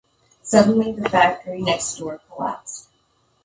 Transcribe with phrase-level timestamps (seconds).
[0.41, 2.89] Suddenly the factory next door collapsed.